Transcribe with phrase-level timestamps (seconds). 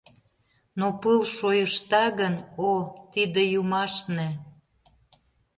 [0.79, 2.35] Но пыл шойышта гын,—
[2.69, 2.71] о,
[3.13, 4.27] тиде— юмашне!